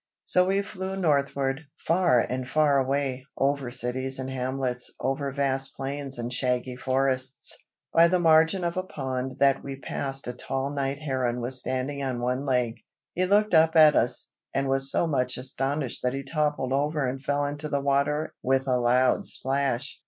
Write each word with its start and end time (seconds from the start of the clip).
So 0.23 0.47
we 0.47 0.63
flew 0.63 0.97
northward, 0.97 1.61
far 1.77 2.21
and 2.21 2.47
far 2.49 2.79
away, 2.79 3.23
over 3.37 3.69
cities 3.69 4.17
and 4.17 4.31
hamlets, 4.31 4.91
over 4.99 5.31
vast 5.31 5.75
plains 5.75 6.17
and 6.17 6.33
shaggy 6.33 6.75
forests. 6.75 7.55
By 7.93 8.07
the 8.07 8.17
margin 8.17 8.63
of 8.63 8.75
a 8.75 8.81
pond 8.81 9.35
that 9.37 9.63
we 9.63 9.75
passed 9.75 10.25
a 10.25 10.33
tall 10.33 10.71
night 10.73 10.97
heron 10.97 11.39
was 11.39 11.59
standing 11.59 12.01
on 12.01 12.19
one 12.19 12.47
leg. 12.47 12.77
He 13.13 13.27
looked 13.27 13.53
up 13.53 13.75
at 13.75 13.95
us, 13.95 14.31
and 14.55 14.67
was 14.67 14.89
so 14.89 15.05
much 15.05 15.37
astonished 15.37 16.01
that 16.01 16.13
he 16.13 16.23
toppled 16.23 16.73
over 16.73 17.05
and 17.05 17.21
fell 17.21 17.45
into 17.45 17.69
the 17.69 17.79
water 17.81 18.33
with 18.41 18.65
a 18.67 18.79
loud 18.79 19.27
splash. 19.27 19.99